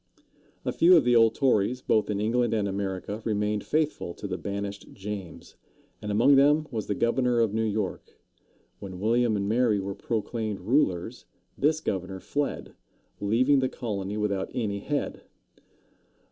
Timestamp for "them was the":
6.37-6.95